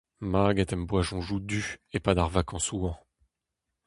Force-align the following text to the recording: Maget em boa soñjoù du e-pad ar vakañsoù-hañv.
Maget 0.31 0.71
em 0.75 0.81
boa 0.89 1.03
soñjoù 1.07 1.39
du 1.47 1.61
e-pad 1.95 2.17
ar 2.21 2.29
vakañsoù-hañv. 2.33 2.95